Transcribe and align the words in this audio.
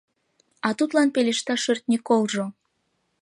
А 0.67 0.69
тудлан 0.77 1.09
пелешта 1.15 1.55
шӧртньӧ 1.63 1.97
колжо: 2.07 2.45